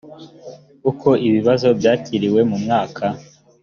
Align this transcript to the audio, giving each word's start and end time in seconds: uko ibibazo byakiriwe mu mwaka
uko 0.89 1.09
ibibazo 1.27 1.67
byakiriwe 1.79 2.41
mu 2.49 2.57
mwaka 2.63 3.05